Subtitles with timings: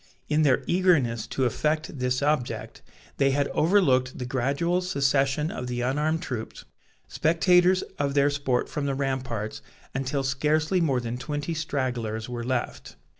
[0.29, 2.81] In their eagerness to effect this object,
[3.17, 6.65] they had overlooked the gradual secession of the unarmed troops,
[7.07, 9.61] spectators of their sport from the ramparts,
[9.93, 12.95] until scarcely more than twenty stragglers were left.